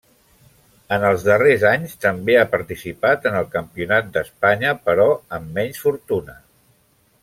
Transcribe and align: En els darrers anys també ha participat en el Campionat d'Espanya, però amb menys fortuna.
En 0.95 1.03
els 1.09 1.25
darrers 1.27 1.65
anys 1.73 1.93
també 2.07 2.39
ha 2.39 2.47
participat 2.55 3.29
en 3.33 3.39
el 3.43 3.47
Campionat 3.59 4.13
d'Espanya, 4.19 4.75
però 4.89 5.09
amb 5.39 5.57
menys 5.61 5.89
fortuna. 5.89 6.41